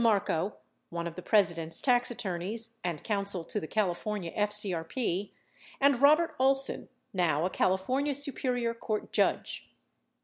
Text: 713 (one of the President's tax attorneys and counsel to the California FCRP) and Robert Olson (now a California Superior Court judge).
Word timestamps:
713 0.03 0.57
(one 0.89 1.05
of 1.05 1.13
the 1.15 1.21
President's 1.21 1.79
tax 1.79 2.09
attorneys 2.09 2.75
and 2.83 3.03
counsel 3.03 3.43
to 3.43 3.59
the 3.59 3.67
California 3.67 4.31
FCRP) 4.35 5.29
and 5.79 6.01
Robert 6.01 6.33
Olson 6.39 6.89
(now 7.13 7.45
a 7.45 7.51
California 7.51 8.15
Superior 8.15 8.73
Court 8.73 9.13
judge). 9.13 9.69